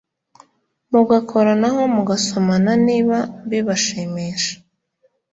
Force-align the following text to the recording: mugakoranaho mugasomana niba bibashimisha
mugakoranaho 0.91 1.81
mugasomana 1.95 2.71
niba 2.87 3.17
bibashimisha 3.49 4.53